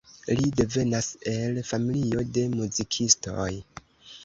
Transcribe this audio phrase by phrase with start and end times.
[0.37, 3.49] Li devenas el familio de muzikistoj.